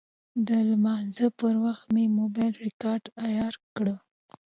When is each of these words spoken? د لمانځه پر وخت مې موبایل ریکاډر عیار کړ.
د 0.47 0.49
لمانځه 0.69 1.27
پر 1.39 1.55
وخت 1.65 1.85
مې 1.93 2.05
موبایل 2.19 2.53
ریکاډر 2.65 3.11
عیار 3.25 3.55
کړ. 3.75 3.87